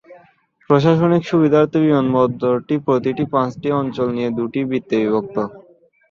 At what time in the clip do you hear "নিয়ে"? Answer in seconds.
4.15-4.29